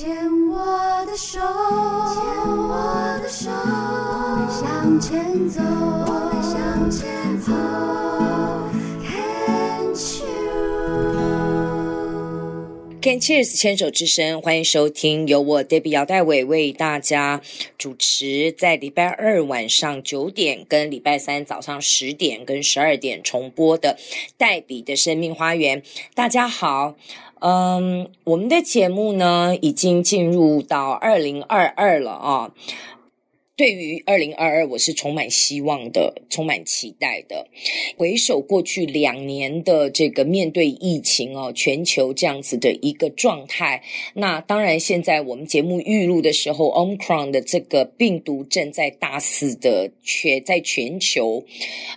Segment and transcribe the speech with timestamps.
[0.00, 0.08] 牵
[0.48, 2.22] 我的手，牵
[2.56, 7.50] 我的手，我们向前走，我们向前走。
[13.00, 17.40] Can cheers，牵手之声，欢迎收听由我 Debbie 姚代伟为大家
[17.76, 23.96] 主持，在礼拜二晚上九点跟礼拜三早上十点跟十二点重播的
[24.36, 25.82] 黛比的生命花园。
[26.14, 26.96] 大家好，
[27.40, 32.50] 嗯，我们的节目呢已经进入到二零二二了啊。
[33.58, 37.48] 对于二零二二，我是充满希望的，充满期待的。
[37.96, 43.82] 回首过去两年的这个面对疫情哦，全球这样子的一个状态，
[44.14, 51.44] 那当然现在我们节目预录的时候，Omicron 的这个病毒正在大肆的全在全球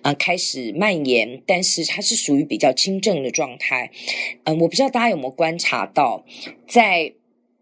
[0.00, 3.90] 啊、呃、开始蔓延，但是它是属于比较轻症的状态。
[4.44, 6.24] 嗯、我不知道大家有没有观察到，
[6.66, 7.12] 在。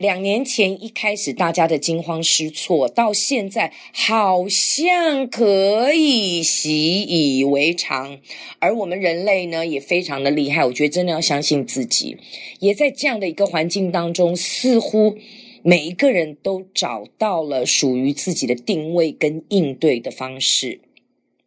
[0.00, 8.18] 两年前一开始，大家的惊慌失措，到现在好像可以习以为常。
[8.60, 10.64] 而我们人类呢，也非常的厉害。
[10.64, 12.16] 我觉得真的要相信自己，
[12.60, 15.18] 也在这样的一个环境当中，似乎
[15.62, 20.80] 每一个人都找到了属于自己的定位跟应对的方式。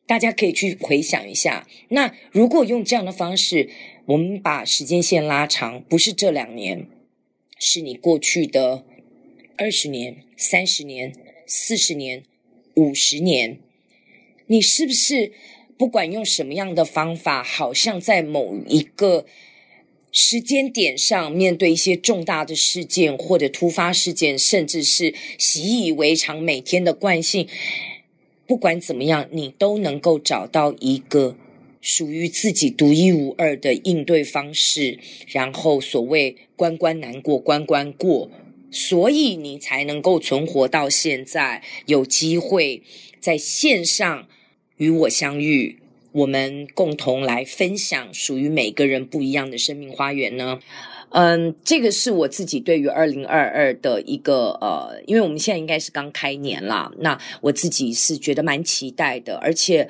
[0.06, 3.72] 大家可以去回想一下，那如果用这样的方式，
[4.06, 6.86] 我们把时间线拉长，不是这两年。
[7.66, 8.84] 是你过去的
[9.56, 11.14] 二十年、三十年、
[11.48, 12.24] 四十年、
[12.74, 13.58] 五十年，
[14.48, 15.32] 你是不是
[15.78, 19.26] 不管用什么样的方法，好像在某一个
[20.12, 27.48] 时间点上，面对一些重大的事件或者突发事件，甚至是习以为常每天的惯性，
[28.46, 31.38] 不管怎么样，你都能够找到一个。
[31.84, 38.32] 属于自己独一无二的应对方式，然后所谓关关难过关关过，
[38.72, 42.82] 所以你才能够存活到现在，有机会
[43.20, 44.28] 在线上
[44.78, 45.80] 与我相遇，
[46.14, 50.62] 我们共同来分享属于每个人不一样的生命花园呢。
[51.14, 59.88] 嗯，这个是我自己对于二零二二的一个呃，因为我们现在应该是刚开年啦，那我自己是觉得蛮期待的，而且，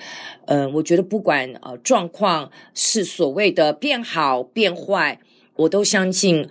[0.48, 5.18] 嗯、我觉得不管呃状况是所谓的变好变坏，
[5.56, 6.46] 我都相信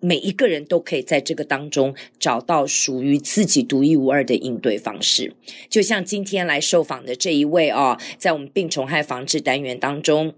[0.00, 5.34] 每一个人都可以在这个当中找到属于自己独一无二的应对方式。
[5.68, 10.34] 就像今天来受访的这一位哦，在我们病虫害防治单元当中。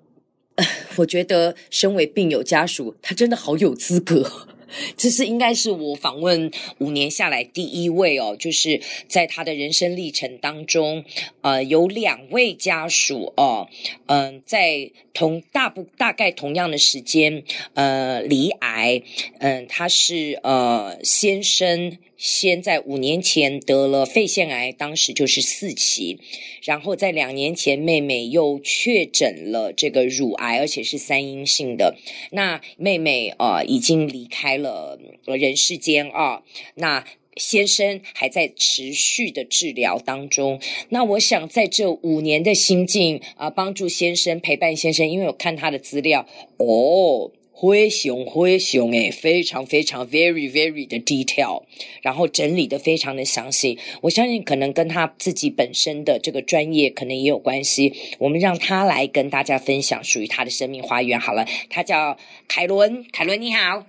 [0.96, 4.48] 我觉得，身为病友家属，他真的好有资格。
[4.98, 11.04] 这是应该是我访问五年下来第一位哦，就是在他的人生历程当中，
[11.40, 13.68] 呃，有两位家属哦，
[14.08, 19.02] 嗯、在同大不大概同样的时间，呃，罹癌，
[19.38, 26.18] 嗯、他是呃先生先在五年前得了肺腺癌，当时就是四期，
[26.64, 31.96] 然后在两年前妹妹又确诊了这个乳癌，而且是三阴性的，
[32.32, 36.42] 那妹妹呃已经离开了人世间啊，
[36.74, 37.04] 那
[37.36, 40.60] 先生还在持续的治疗当中。
[40.88, 47.30] 那我想在这五年的心境啊，帮助先生陪伴先生，因为我看他的资料哦，
[47.60, 51.64] 灰熊灰熊诶，非常非常 very very 的 detail，
[52.02, 53.76] 然后整理的非常的详细。
[54.00, 57.92] 我相信可能跟他自己本身的这个专业可能也有关系。
[58.20, 61.18] 我们让他来跟大家分享属于他的生命花园。
[61.18, 62.16] 好了，他叫
[62.46, 63.84] 凯伦，凯伦你好。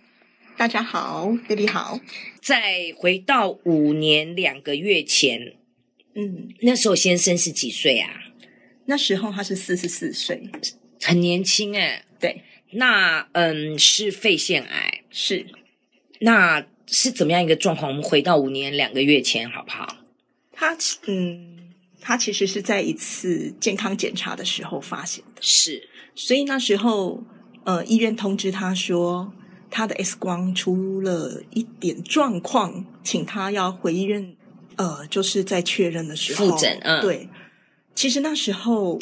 [0.58, 2.00] 大家好，弟弟好。
[2.42, 5.54] 再回到五年两个月前，
[6.16, 8.10] 嗯，那时候先生是几岁啊？
[8.88, 10.42] 那时候他是四十四岁，
[11.04, 12.04] 很年轻哎。
[12.20, 12.42] 对，
[12.72, 15.46] 那嗯是肺腺癌，是。
[16.20, 17.92] 那是怎么样一个状况？
[17.92, 19.98] 我们回到五年两个月前好不好？
[20.52, 20.76] 他
[21.08, 25.88] 嗯，他其实是在一次健康检查的时候发现的，是。
[26.16, 27.24] 所以那时候
[27.64, 29.34] 呃，医院通知他说。
[29.72, 34.36] 他的 X 光出了一点状况，请他要回医院，
[34.78, 36.80] 呃，就是在确认的时候复诊。
[36.82, 37.30] 嗯，对。
[37.94, 39.00] 其实那时候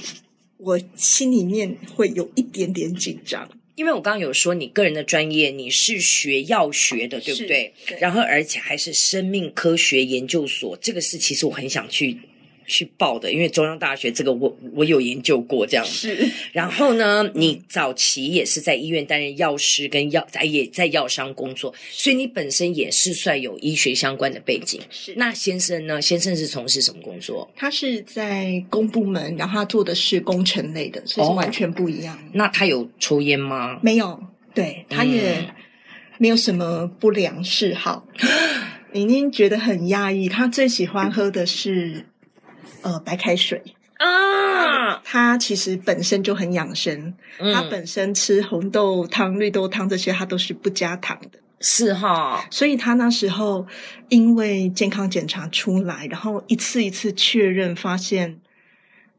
[0.58, 7.74] 我心里面会有一点点紧张，因为我刚刚有说你个人的专业，你是学药学的，对不对？
[7.86, 8.00] 对。
[8.00, 12.18] 然后而且还是生命科学研究所，这个是其实我很想去。
[12.68, 15.92] 去报的，因为中央大学这个我我有研究过这样子。
[15.92, 24.80] 是，然后呢，你早期也是在医院担任药师跟药，也在药商工作，所以你本身也是算有医学相关的背景。
[24.92, 26.00] 是，那先生呢？
[26.02, 27.50] 先生是从事什么工作？
[27.56, 32.16] 他是在公部门，然后他做的是工程类的，所以是完全不一样。
[32.16, 33.80] 哦，那他有抽烟吗？
[33.82, 34.22] 没有，
[34.54, 35.54] 对，他也
[36.18, 38.06] 没有什么不良嗜好。
[38.94, 42.06] 宁宁觉得很压抑，他最喜欢喝的是
[42.82, 43.62] 呃白开水
[43.98, 45.02] 啊。
[45.04, 51.40] 他其实本身就很养生，她、嗯、本身吃红豆汤、绿豆汤这些，他都是不加糖的。
[51.60, 53.66] 是哈，所以他那时候
[54.10, 58.40] 因为健康检查出来，然后一次一次确认，发现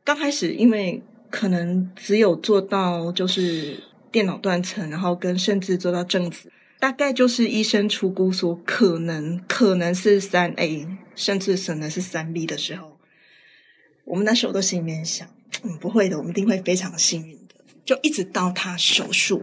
[0.05, 3.83] 刚开始因为可能只有做到就是
[4.13, 6.53] 电脑断层，然后跟甚至做到正子。
[6.79, 12.98] 大概就是医生出估说可能可能是三 A，甚至可能是三 B 的时候，
[14.09, 15.29] 我们那时候都心里面想，
[15.63, 17.55] 嗯，不会的，我们一定会非常幸运的。
[17.85, 19.43] 就一直到他手术，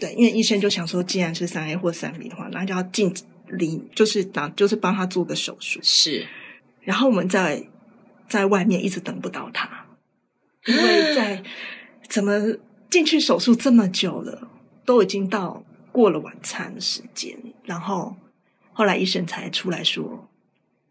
[0.00, 3.14] 对，因为医生就想说，既然是三 A 或三 B 的话，那就要尽
[3.48, 5.78] 力，就是打就是帮他做个手术。
[5.82, 6.26] 是，
[6.80, 7.64] 然后我们在
[8.28, 9.86] 在外面一直等不到他，
[10.66, 11.42] 因为在
[12.08, 12.56] 怎么
[12.90, 14.50] 进去手术这么久了，
[14.84, 15.62] 都已经到。
[15.92, 17.34] 过了晚餐的时间，
[17.64, 18.14] 然后
[18.74, 20.28] 后来医生才出来说，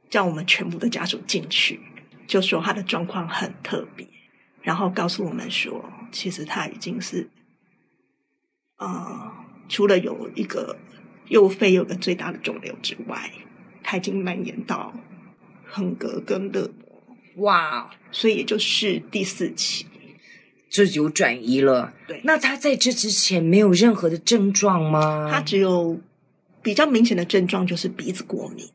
[0.10, 1.80] 叫我们全部的家属进去，
[2.28, 4.08] 就说他的状况很特别，
[4.62, 7.30] 然后告诉我们说，其实他已经是，
[8.78, 9.32] 呃，
[9.68, 10.78] 除了有一个
[11.28, 13.32] 右肺有个最大的肿瘤之外，
[13.84, 14.94] 他已经蔓延到
[15.66, 19.86] 横膈跟肋膜，哇，所以也就是第四期。
[20.68, 22.20] 就有转移了，对。
[22.26, 25.30] 那他在这之前没有任何的症状吗？
[25.32, 25.98] 他只有
[26.62, 28.68] 比较明显的症状就是鼻子过敏，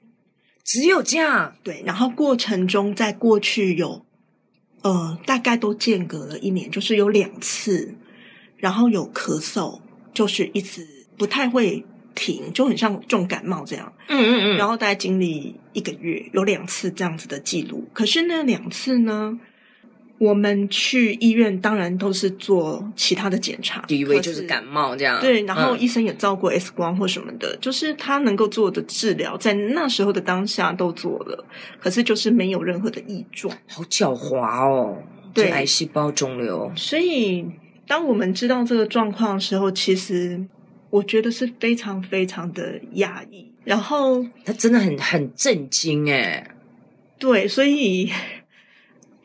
[0.70, 1.56] 只有这样。
[1.64, 4.06] 对，然后过程中在过去有，
[4.82, 7.96] 呃，大概都间隔了一年，就是有两次，
[8.56, 9.80] 然后有咳嗽，
[10.14, 10.86] 就是一直
[11.18, 11.84] 不太会
[12.14, 13.92] 停，就很像重感冒这样。
[14.06, 14.56] 嗯嗯嗯。
[14.58, 17.88] 然后大概经历一个月，有两次这样子的记录。
[17.92, 19.40] 可是那两次呢？
[20.20, 25.18] 我们去医院，当然都是做其他的检查，第一位就是感冒这样。
[25.18, 31.42] 对，然后医生也照过 X 光或什么的，嗯、就是他能够做的治疗，在那时候的当下都做了，
[31.80, 33.56] 可是就是没有任何的异状。
[33.66, 34.98] 好狡猾哦！
[35.32, 36.70] 对，癌细胞肿瘤。
[36.76, 37.46] 所以，
[37.86, 40.44] 当我们知道这个状况的时候，其实
[40.90, 43.50] 我觉得是非常非常的压抑。
[43.64, 46.46] 然后，他真的很很震惊哎。
[47.18, 48.10] 对，所以。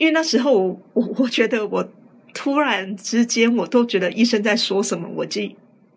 [0.06, 1.84] 因为那时候我我我觉得我
[2.32, 5.42] 突然之间我都觉得医生在说什么，我就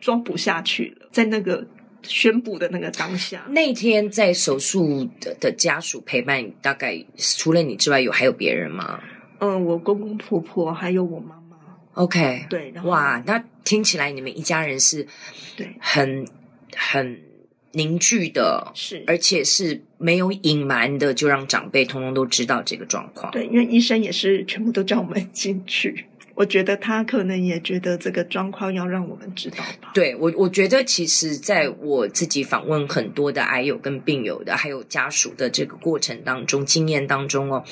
[0.01, 1.07] 装不下去了。
[1.13, 1.63] 在那个
[2.03, 8.99] 宣布的那个当下，那天在手术的的家属陪伴，大概除了你之外，有还有别人吗？
[9.41, 11.59] 嗯，我公公婆婆还有我妈妈。
[11.93, 15.07] OK，对，哇，那听起来你们一家人是
[15.55, 16.27] 对很
[16.75, 17.28] 很。
[17.73, 23.31] 凝聚的是，而且是没有隐瞒的，就让长辈通通都知道这个状况。
[23.31, 26.07] 对，因为医生也是全部都叫我们进去。
[26.39, 29.91] 我觉得他可能也觉得这个状况要让我们知道吧。
[29.93, 37.65] 对，我我觉得其实在我自己访问很多的癌友跟病友的，还有家属的这个过程当中，经验当中哦，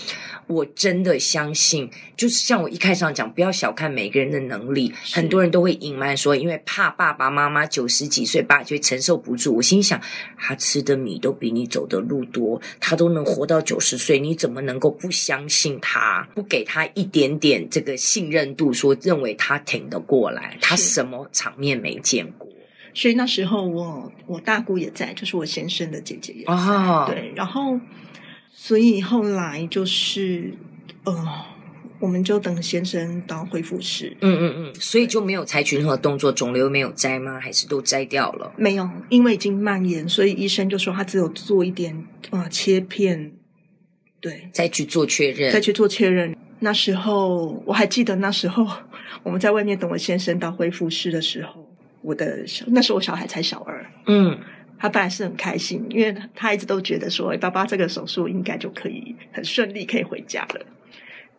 [0.49, 9.55] 我真的相信，就是像我一开始讲，不要小看每个人的能力，很多人都会隐瞒说，因为怕爸爸妈妈九十几岁爸就承受不住。
[9.55, 10.01] 我心想，
[10.37, 22.49] 他吃的米都比你走的路多，他都能活到九十岁，你怎么能够不相信他，不给他一点点这个信任度说认为他挺得过来，他什么场面没见过？
[22.95, 26.53] 所以那时候我我大姑也在，就是我先生的姐姐也在。
[26.53, 27.79] 哦、对，然后
[28.51, 30.55] 所以后来就是
[31.05, 31.15] 呃，
[32.01, 34.17] 我们就等先生到恢复室。
[34.23, 37.39] 嗯嗯嗯，所以就没有采取任何动作，肿瘤没有摘吗？
[37.39, 38.51] 还是都摘掉了？
[38.57, 41.95] 没有，因为已经蔓延，所以医生就说他只有做一点
[42.31, 43.33] 啊、呃、切片，
[44.21, 46.35] 对，再去做确认，再去做确认。
[46.67, 48.67] 那时候我还记得，那时候
[49.23, 51.65] 我们在外面等我先生到恢复室的时候，
[52.03, 54.37] 我的小那时候我小孩才小二，嗯，
[54.77, 60.67] 他本来是很开心，因为他一直都觉得说，哎，爸爸这个手术应该就可以很顺利可以回家了。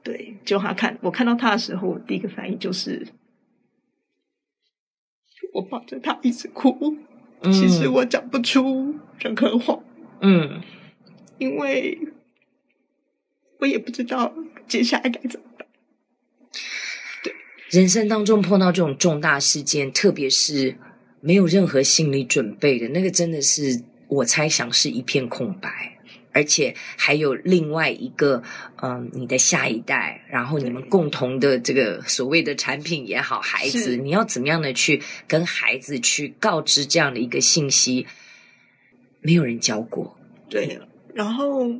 [0.01, 3.05] 对，就他看我看到他的时候，我第一个反应就是，
[5.53, 6.95] 我抱着他一直哭，
[7.41, 9.77] 嗯，其实我讲不出任何话，
[10.21, 10.61] 嗯，
[11.37, 11.99] 因为。
[13.59, 14.31] 我也不知道
[14.67, 15.67] 接下来该怎么办。
[17.23, 17.33] 对，
[17.69, 20.75] 人生当中碰到这种重大事件，特别是
[21.21, 25.97] 没有任何心理准备的那个，真的是我猜想是一片空白，
[26.31, 28.43] 而且还有另外一个，
[28.81, 38.05] 嗯，你的下一代，然后你们共同的这个所谓的产品也好，孩子，你要怎么样的去跟孩子去告知这样的一个信息？
[39.21, 40.17] 没有人教过，
[40.49, 40.79] 对，
[41.13, 41.71] 然后。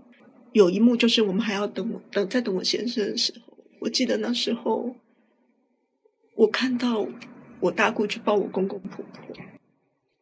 [0.53, 4.95] 有一幕就是我们还要等我等在等我先生的时候，我记得那时候
[6.35, 7.07] 我看到
[7.59, 9.35] 我大姑去抱我公公婆婆，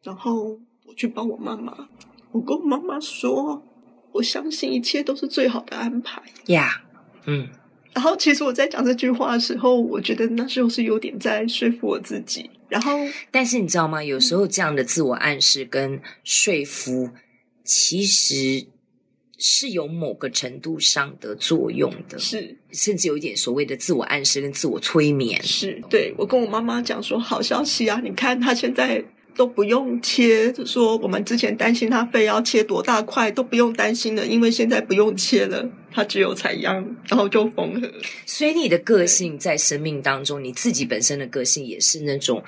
[0.02, 1.88] 然后我去抱我妈妈，
[2.32, 3.62] 我跟我妈妈说，
[4.12, 6.22] 我相信一切都是最好的安排。
[6.46, 6.82] 呀
[7.24, 7.48] ，yeah, 嗯。
[7.94, 12.50] 然后，其实我在讲这句话的时候，我觉得那时候是有点在说服我自己。
[12.68, 12.92] 然后，
[13.30, 14.04] 但是你知道吗？
[14.04, 17.08] 有时候这样的自我暗示跟说服，
[17.64, 18.66] 其实
[19.38, 25.42] 是有某个程度上的作用的，是，甚至有一点所谓的自我暗示跟自我催眠。
[25.42, 28.00] 是，对，我跟我妈妈讲说，好消息啊！
[28.02, 29.04] 你看，她现在。
[29.36, 37.86] 都不用切，就说我们之前担心她肺要切多大块，都不用担心了，因为现在不用切了，他只有采样，然后就缝合。
[38.24, 42.42] 所以你的个性在生命当中，你自己本身的个性也是那种，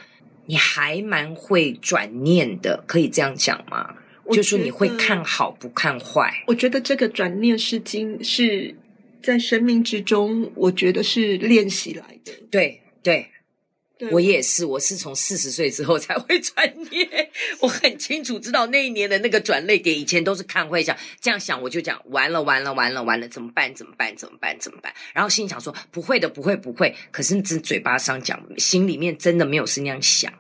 [0.47, 3.95] 你还蛮会转念的，可以这样讲吗？
[4.33, 6.33] 就是你会看好不看坏。
[6.47, 8.75] 我觉得这个转念是经是
[9.23, 12.33] 在生命之中，我觉得是练习来的。
[12.51, 13.29] 对对。
[14.13, 17.29] 我也是，我是从四十岁之后才会转念。
[17.59, 23.75] 我很清楚知道那一年的那个转泪点，以前都是看会想这样想，我就讲完了，完了，完了，完了，怎么办？
[23.75, 24.15] 怎么办？
[24.15, 24.57] 怎么办？
[24.61, 24.95] 怎么办？
[25.13, 26.95] 然后心想说不会的，不会，不会。
[27.11, 30.33] 可是只嘴巴上讲，心里面真的没有是那样想。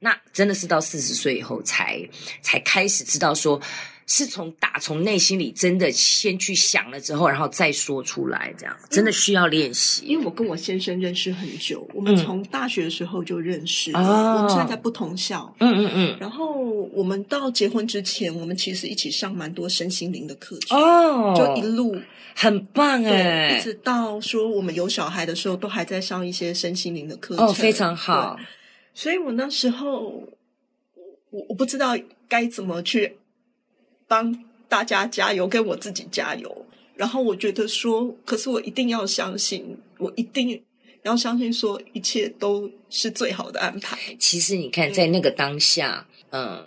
[0.00, 2.08] 是，那真的是到四十岁以后才
[2.42, 3.60] 才开始知道说。
[4.08, 10.04] 是从打从内心里真的先去想了之后，然后再说出来，这样真的需要练习。
[10.06, 15.52] 因为我跟我先生认识很久，我们从大学的时候就认识，嗯、我们现在在不同校。
[15.58, 16.16] 嗯嗯嗯。
[16.20, 16.54] 然后
[16.92, 22.00] 我们到结婚之前，我们其实一起上蛮多身心灵的课程哦，就一路
[22.36, 27.44] 很棒哎，一直到说我们有小孩的时候，都还在上一些身心灵的课程。
[27.44, 28.38] 哦，非常好。
[28.96, 30.26] 所以我那时候，
[31.28, 31.94] 我我不知道
[32.26, 33.18] 该怎么去。
[34.08, 36.66] 帮大家加油，跟我自己加油。
[36.94, 40.62] 然后我觉得说，可是我一定要相信，我一定
[41.02, 43.98] 要相信，说一切都是最好的安排。
[44.16, 46.66] 其实你看，在那个当下，嗯，嗯，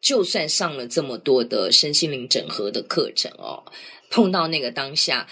[0.00, 3.62] 就算上了这么多的身心灵整合的课程哦，
[4.10, 5.28] 碰到那个当下，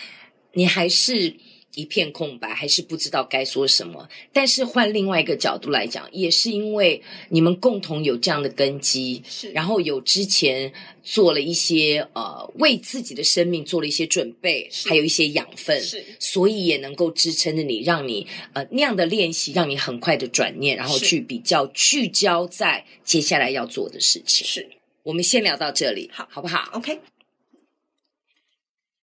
[0.52, 1.34] 你还是。
[1.74, 4.08] 一片空白，还是不知道该说什么。
[4.32, 10.72] 但是换另外一个角度来讲，也是因为你们共同有这样的根基，是，然后有之前
[11.02, 24.46] 做了一些呃，为自己的生命做了一些准备，是还有一些养分，是，所以也能够支撑着你，让你呃那样的练习，让你很快的转念，然后去比较聚焦在接下来要做的事情。
[24.46, 24.68] 是，
[25.04, 26.98] 我们先聊到这里，好，好不好？OK。